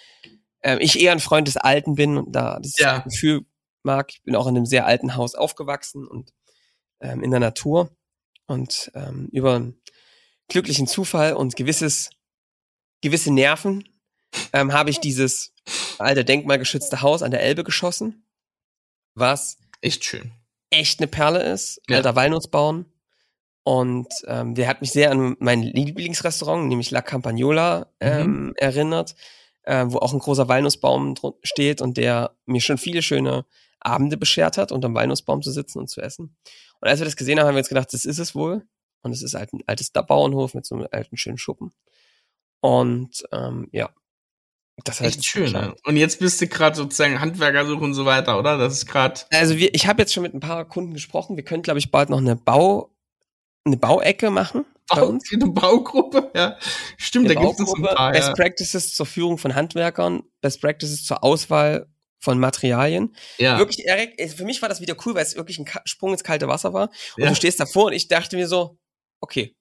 [0.61, 2.99] äh, ich eher ein Freund des Alten bin und da dieses ja.
[2.99, 3.43] Gefühl
[3.83, 4.13] mag.
[4.13, 6.33] Ich bin auch in einem sehr alten Haus aufgewachsen und
[7.01, 7.91] ähm, in der Natur
[8.47, 9.81] und ähm, über einen
[10.49, 12.11] glücklichen Zufall und gewisses
[13.03, 13.87] gewisse Nerven
[14.53, 15.53] ähm, habe ich dieses
[15.99, 18.27] alte denkmalgeschützte Haus an der Elbe geschossen,
[19.15, 20.33] was echt schön
[20.79, 21.97] echt eine Perle ist, ja.
[21.97, 22.87] alter Walnussbaum.
[23.63, 28.53] Und ähm, der hat mich sehr an mein Lieblingsrestaurant, nämlich La Campagnola, ähm, mhm.
[28.57, 29.15] erinnert,
[29.63, 33.47] äh, wo auch ein großer Walnussbaum steht und der mir schon viele schöne
[33.81, 36.37] Abende beschert hat, unter dem Walnussbaum zu sitzen und zu essen.
[36.81, 38.67] Und als wir das gesehen haben, haben wir uns gedacht, das ist es wohl.
[39.03, 41.73] Und es ist halt ein altes Bauernhof mit so einem alten schönen Schuppen.
[42.61, 43.91] Und ähm, ja,
[44.83, 45.53] das heißt Echt schön.
[45.53, 45.75] Ne?
[45.85, 48.59] Und jetzt bist du gerade sozusagen Handwerkersuche und so weiter, oder?
[48.59, 49.21] Das ist gerade.
[49.33, 51.37] Also wir, ich habe jetzt schon mit ein paar Kunden gesprochen.
[51.37, 52.91] Wir können, glaube ich, bald noch eine Bau,
[53.65, 54.65] eine Bauecke machen.
[54.89, 56.59] Bau, eine Baugruppe, ja.
[56.99, 58.13] Stimmt, eine da gibt es ein paar.
[58.13, 58.35] Best ja.
[58.35, 61.87] Practices zur Führung von Handwerkern, Best Practices zur Auswahl
[62.19, 63.15] von Materialien.
[63.39, 63.59] Ja.
[63.59, 66.49] Wirklich, Erik, für mich war das wieder cool, weil es wirklich ein Sprung ins kalte
[66.49, 66.91] Wasser war.
[67.17, 67.29] Und ja.
[67.29, 68.79] du stehst davor und ich dachte mir so,
[69.21, 69.57] okay,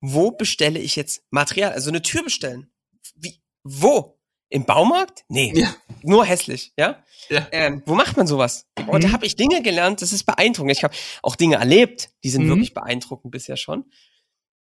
[0.00, 1.72] wo bestelle ich jetzt Material?
[1.72, 2.70] Also eine Tür bestellen.
[3.16, 4.17] Wie, wo?
[4.50, 5.24] Im Baumarkt?
[5.28, 5.52] Nee.
[5.54, 5.74] Ja.
[6.02, 7.02] Nur hässlich, ja?
[7.28, 7.46] ja.
[7.52, 8.66] Ähm, wo macht man sowas?
[8.78, 8.88] Mhm.
[8.88, 10.72] Und da habe ich Dinge gelernt, das ist beeindruckend.
[10.72, 12.48] Ich habe auch Dinge erlebt, die sind mhm.
[12.50, 13.84] wirklich beeindruckend bisher schon.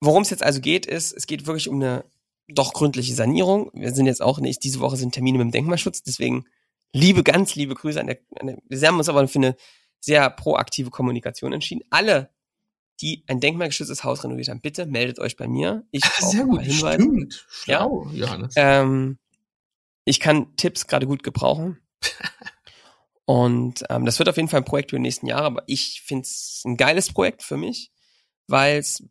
[0.00, 2.04] Worum es jetzt also geht, ist, es geht wirklich um eine
[2.48, 3.70] doch gründliche Sanierung.
[3.72, 6.46] Wir sind jetzt auch nicht, diese Woche sind Termine mit dem Denkmalschutz, deswegen
[6.92, 9.56] liebe, ganz liebe Grüße an der, an der wir haben uns aber für eine
[10.00, 11.82] sehr proaktive Kommunikation entschieden.
[11.90, 12.30] Alle,
[13.00, 15.84] die ein denkmalgeschütztes Haus renoviert haben, bitte meldet euch bei mir.
[15.90, 17.02] Ich sehr ein gut, Hinweise.
[17.02, 17.46] stimmt.
[17.48, 18.54] Schlau, Johannes.
[18.56, 19.18] Ähm,
[20.10, 21.80] ich kann Tipps gerade gut gebrauchen.
[23.24, 26.02] Und ähm, das wird auf jeden Fall ein Projekt für die nächsten Jahre, aber ich
[26.04, 27.92] finde es ein geiles Projekt für mich,
[28.48, 29.04] weil es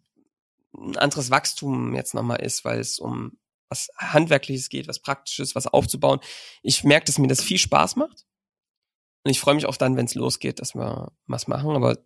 [0.76, 5.68] ein anderes Wachstum jetzt nochmal ist, weil es um was Handwerkliches geht, was Praktisches, was
[5.68, 6.20] aufzubauen.
[6.64, 8.26] Ich merke, dass mir das viel Spaß macht.
[9.24, 11.72] Und ich freue mich auch dann, wenn es losgeht, dass wir was machen.
[11.72, 11.98] Aber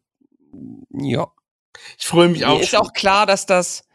[0.91, 1.31] ja,
[1.97, 2.57] Ich freue mich auch.
[2.57, 2.79] mir ist schon.
[2.79, 3.87] auch klar, dass das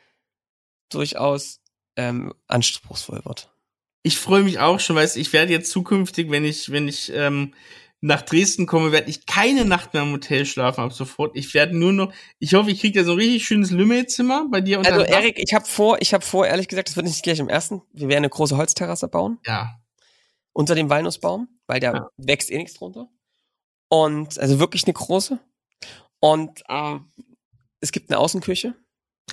[0.89, 1.61] durchaus
[1.97, 3.53] ähm, anspruchsvoll wird.
[4.03, 7.55] Ich freue mich auch schon, weil ich werde jetzt zukünftig, wenn ich, wenn ich ähm,
[8.01, 11.37] nach Dresden komme, werde ich keine Nacht mehr im Hotel schlafen ab sofort.
[11.37, 14.61] Ich werde nur noch, ich hoffe, ich kriege da so ein richtig schönes Lümmelzimmer bei
[14.61, 15.01] dir Also.
[15.01, 17.83] Erik, ich habe vor, ich habe vor, ehrlich gesagt, das wird nicht gleich im ersten.
[17.93, 19.81] Wir werden eine große Holzterrasse bauen Ja,
[20.53, 22.11] unter dem Walnussbaum, weil der Ja.
[22.17, 23.09] wächst eh nichts drunter.
[23.89, 25.41] Und also wirklich eine große.
[26.21, 27.11] Und ähm,
[27.81, 28.75] es gibt eine Außenküche.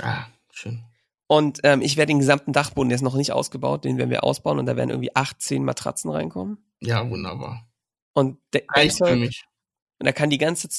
[0.01, 0.83] ah, schön.
[1.27, 4.23] Und ähm, ich werde den gesamten Dachboden, der ist noch nicht ausgebaut, den werden wir
[4.23, 6.57] ausbauen und da werden irgendwie acht, zehn Matratzen reinkommen.
[6.81, 7.67] Ja, wunderbar.
[8.13, 9.43] Und, der, Reicht für mich.
[9.99, 10.69] und da kann die ganze,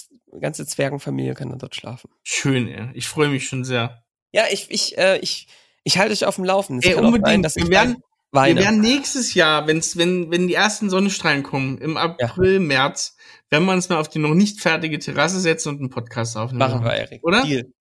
[0.41, 2.11] ganze Zwergenfamilie kann dann dort schlafen.
[2.23, 2.91] Schön, ey.
[2.95, 4.05] Ich freue mich schon sehr.
[4.33, 5.49] Ja, ich, ich, äh, ich,
[5.83, 6.81] ich halte euch auf dem Laufen.
[6.81, 7.27] Ey, unbedingt.
[7.27, 7.97] sein, dass Wir werden-
[8.31, 8.61] weine.
[8.61, 13.17] Wir werden nächstes Jahr, wenn's, wenn, wenn die ersten Sonnenstrahlen kommen, im April, März,
[13.51, 16.59] werden wir uns mal auf die noch nicht fertige Terrasse setzen und einen Podcast aufnehmen.
[16.59, 17.25] Machen wir, Erik.
[17.25, 17.43] Oder?
[17.45, 17.73] Deal.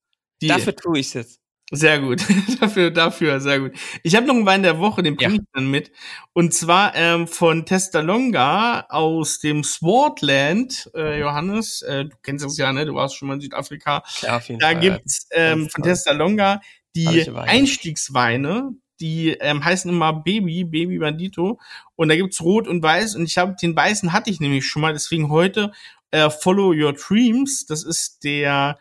[0.41, 0.57] Deal.
[0.57, 1.39] Dafür tue ich es jetzt.
[1.71, 2.21] Sehr gut.
[2.61, 3.71] dafür, dafür, sehr gut.
[4.03, 5.39] Ich habe noch einen Wein der Woche, den bringe Ja.
[5.41, 5.91] ich dann mit.
[6.33, 11.81] Und zwar ähm, von Testalonga aus dem Swartland, äh, Johannes.
[11.81, 12.85] Äh, du kennst das ja, ne?
[12.85, 14.03] Du warst schon mal in Südafrika.
[14.21, 14.79] Ja, auf jeden Da Fall.
[14.79, 15.83] gibt's ähm, von.
[15.83, 16.61] Testalonga
[16.95, 17.29] die.
[17.29, 21.59] Einstiegsweine, die ähm, heißen immer Baby, Baby Bandito.
[21.95, 23.15] Und da gibt's Rot und Weiß.
[23.15, 24.93] Und ich habe den Weißen hatte ich nämlich schon mal.
[24.93, 25.71] Deswegen heute
[26.11, 27.65] äh, Follow Your Dreams.
[27.65, 28.77] Das ist der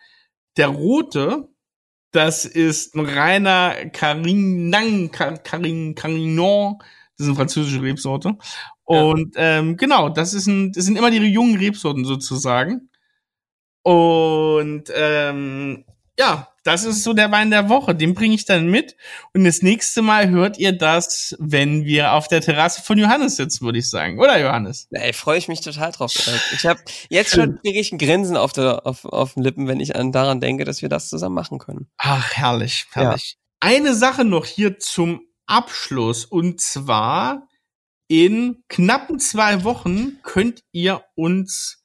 [0.58, 1.48] der rote.
[2.14, 6.76] Das ist ein reiner Carignan, Car- Carin, Carignan.
[6.78, 8.36] Das ist eine französische Rebsorte.
[8.84, 12.88] Und ähm, genau, das ist ein, das sind immer die jungen Rebsorten sozusagen.
[13.82, 15.84] Und ähm,
[16.16, 17.94] ja, das ist so der Wein der Woche.
[17.94, 18.96] Den bringe ich dann mit.
[19.32, 23.64] Und das nächste Mal hört ihr das, wenn wir auf der Terrasse von Johannes sitzen,
[23.64, 24.18] würde ich sagen.
[24.18, 24.88] Oder Johannes?
[24.90, 26.12] Ey, freue ich mich total drauf.
[26.52, 29.80] Ich habe jetzt schon kriege ich ein Grinsen auf der auf, auf den Lippen, wenn
[29.80, 31.86] ich an daran denke, dass wir das zusammen machen können.
[31.98, 33.36] Ach, herrlich, herrlich.
[33.60, 36.24] Eine Sache noch hier zum Abschluss.
[36.24, 37.46] Und zwar
[38.08, 41.83] in knappen zwei Wochen könnt ihr uns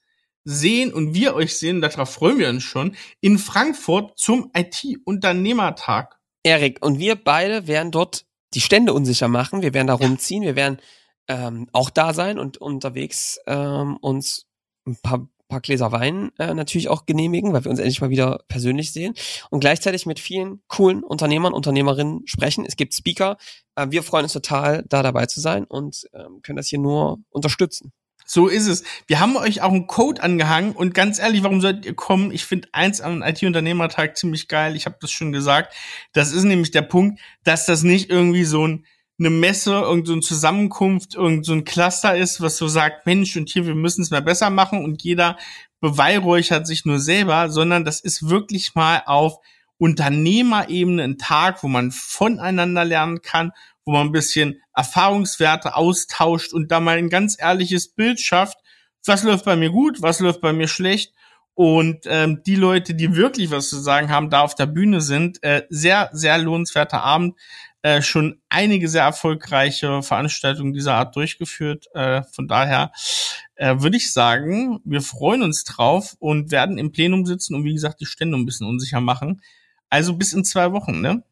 [0.49, 6.17] sehen und wir euch sehen, darauf freuen wir uns schon, in Frankfurt zum IT-Unternehmertag.
[6.43, 9.61] Erik und wir beide werden dort die Stände unsicher machen.
[9.61, 10.43] Wir werden da rumziehen.
[10.43, 10.79] Wir werden
[11.27, 14.47] ähm, auch da sein und unterwegs ähm, uns
[14.87, 18.43] ein paar, paar Gläser Wein äh, natürlich auch genehmigen, weil wir uns endlich mal wieder
[18.47, 19.13] persönlich sehen
[19.51, 22.65] und gleichzeitig mit vielen coolen Unternehmern, Unternehmerinnen sprechen.
[22.65, 23.37] Es gibt Speaker.
[23.75, 27.19] Äh, wir freuen uns total, da dabei zu sein und ähm, können das hier nur
[27.29, 27.91] unterstützen.
[28.31, 28.83] So ist es.
[29.07, 32.29] Wir haben euch auch einen Code angehangen und ganz ehrlich, warum solltet ihr kommen?
[32.29, 34.75] Ich finde eins am IT-Unternehmertag ziemlich geil.
[34.75, 35.73] Ich habe das schon gesagt.
[36.13, 38.85] Das ist nämlich der Punkt, dass das nicht irgendwie so ein,
[39.17, 44.03] eine Messe, irgendeine Zusammenkunft, irgendein Cluster ist, was so sagt, Mensch, und hier, wir müssen
[44.03, 45.35] es mal besser machen und jeder
[45.81, 49.39] beweihräuchert sich nur selber, sondern das ist wirklich mal auf
[49.79, 53.53] Unternehmerebene ein Tag, wo man voneinander lernen kann,
[53.89, 58.59] wo man ein bisschen Erfahrungswerte austauscht und da mal ein ganz ehrliches Bild schafft,
[59.03, 61.11] was läuft bei mir gut, was läuft bei mir schlecht.
[61.55, 65.41] Und ähm, die Leute, die wirklich was zu sagen haben, da auf der Bühne sind,
[65.41, 67.35] äh, sehr, sehr lohnenswerter Abend.
[67.81, 71.87] Äh, schon einige sehr erfolgreiche Veranstaltungen dieser Art durchgeführt.
[71.95, 72.91] Äh, von daher
[73.55, 77.73] äh, würde ich sagen, wir freuen uns drauf und werden im Plenum sitzen und wie
[77.73, 79.41] gesagt die Stände ein bisschen unsicher machen.
[79.89, 81.23] Also bis in zwei Wochen, ne?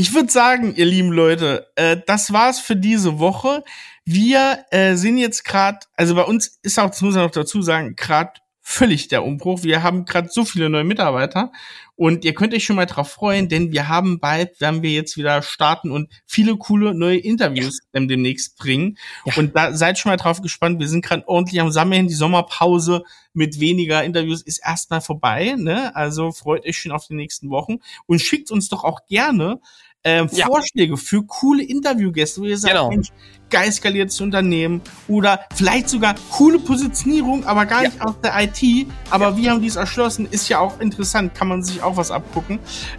[0.00, 3.64] Ich würde sagen, ihr lieben Leute, äh, das war's für diese Woche.
[4.04, 7.62] Wir äh, sind jetzt gerade, also bei uns ist auch, das muss man noch dazu
[7.62, 9.64] sagen, gerade völlig der Umbruch.
[9.64, 11.50] Wir haben gerade so viele neue Mitarbeiter
[11.96, 15.16] und ihr könnt euch schon mal drauf freuen, denn wir haben bald, werden wir jetzt
[15.16, 18.98] wieder starten und viele coole neue Interviews ähm, demnächst bringen.
[19.24, 19.32] Ja.
[19.34, 20.78] Und da seid schon mal drauf gespannt.
[20.78, 22.06] Wir sind gerade ordentlich am Sammeln.
[22.06, 25.56] Die Sommerpause mit weniger Interviews ist erstmal vorbei.
[25.58, 25.96] Ne?
[25.96, 29.60] Also freut euch schon auf die nächsten Wochen und schickt uns doch auch gerne
[30.08, 30.46] ähm, Ja.
[30.46, 32.88] Vorschläge für coole Interviewgäste, wo ihr sagt, Genau.
[32.88, 33.08] Mensch,
[33.50, 37.88] geil skaliertes Unternehmen oder vielleicht sogar coole Positionierung, aber gar Ja.
[37.88, 41.62] nicht aus der IT, aber wir haben dies erschlossen, ist ja auch interessant, kann man
[41.62, 42.58] sich auch was abgucken.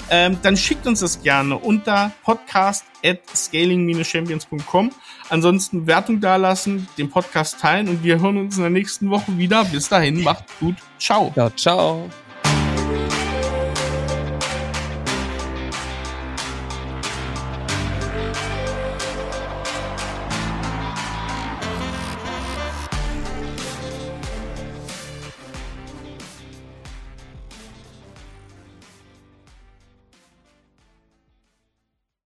[0.10, 4.92] Ähm, dann schickt uns das gerne unter podcast at scaling-champions.com.
[5.30, 9.66] Ansonsten Wertung dalassen, den Podcast teilen und wir hören uns in der nächsten Woche wieder.
[9.66, 10.76] Bis dahin, macht gut.
[11.00, 11.32] Ciao.
[11.36, 12.10] Ja, ciao.